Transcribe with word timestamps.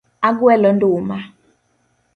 Agwelo 0.27 0.69
nduma. 0.75 1.17